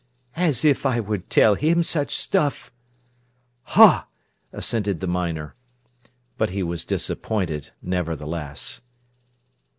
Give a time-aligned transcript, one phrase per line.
[0.35, 2.71] "As if I would tell him such stuff!"
[3.77, 4.07] "Ha!"
[4.51, 5.53] assented the miner.
[6.39, 8.81] But he was disappointed nevertheless.